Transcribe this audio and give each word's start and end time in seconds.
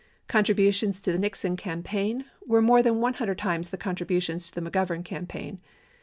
Contributions 0.27 0.99
to 1.01 1.11
the 1.11 1.19
Nixon 1.19 1.55
campaign 1.55 2.25
were 2.47 2.59
more 2.59 2.81
than 2.81 2.99
100 3.01 3.37
times 3.37 3.69
the 3.69 3.77
contributions 3.77 4.49
to 4.49 4.55
the 4.59 4.71
McGovern 4.71 5.05
campaign. 5.05 5.61